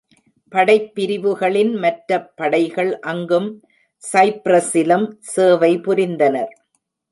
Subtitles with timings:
[0.53, 2.09] படைப்பிரிவுகளின் மற்ற
[2.35, 3.49] படைகள் அங்கும்
[4.03, 6.51] சைப்ரஸிலும் சேவை புரிந்தனர்.